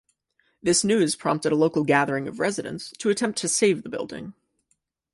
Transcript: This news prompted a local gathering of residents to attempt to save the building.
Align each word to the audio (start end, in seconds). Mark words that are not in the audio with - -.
This 0.63 0.83
news 0.83 1.15
prompted 1.15 1.51
a 1.51 1.55
local 1.55 1.83
gathering 1.83 2.27
of 2.27 2.39
residents 2.39 2.89
to 2.97 3.11
attempt 3.11 3.37
to 3.41 3.47
save 3.47 3.83
the 3.83 3.89
building. 3.89 4.33